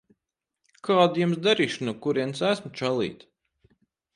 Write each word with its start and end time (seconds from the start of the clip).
Kāda 0.87 1.19
Jums 1.23 1.37
darīšana 1.49 1.91
no 1.91 1.95
kurienes 2.07 2.43
esmu, 2.51 2.73
čalīt? 2.81 3.23